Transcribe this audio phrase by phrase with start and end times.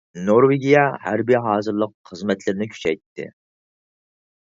[0.27, 3.33] نورۋېگىيە ھەربىي ھازىرلىق خىزمەتلىرىنى كۈچەيتتى.